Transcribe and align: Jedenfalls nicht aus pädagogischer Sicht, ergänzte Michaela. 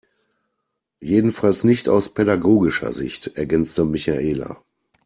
Jedenfalls 0.99 1.63
nicht 1.63 1.87
aus 1.87 2.11
pädagogischer 2.11 2.91
Sicht, 2.91 3.27
ergänzte 3.37 3.85
Michaela. 3.85 4.57